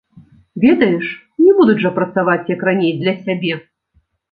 [0.63, 1.05] Ведаеш,
[1.45, 3.63] не будуць жа працаваць, як раней для сябе.